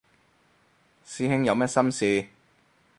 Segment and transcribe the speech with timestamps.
[1.05, 2.27] 師兄有咩心事